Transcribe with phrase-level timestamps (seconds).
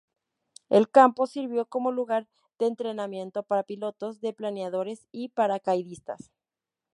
[0.69, 6.31] El campo sirvió como lugar de entrenamiento para pilotos de planeadores y paracaidistas.